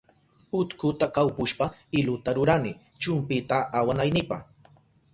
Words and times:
Utkuta 0.59 1.07
kawpushpa 1.15 1.65
iluta 1.99 2.29
rurani 2.37 2.71
chumpita 3.01 3.57
awanaynipa. 3.77 4.37